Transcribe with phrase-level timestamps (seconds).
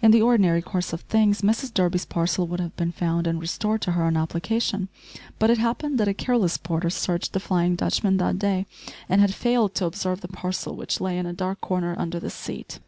[0.00, 3.80] In the ordinary course of things Mrs Durby's parcel would have been found and restored
[3.82, 4.86] to her on application,
[5.40, 8.66] but it happened that a careless porter searched the "Flying Dutchman" that day,
[9.08, 12.30] and had failed to observe the parcel which lay in a dark corner under the
[12.30, 12.78] seat.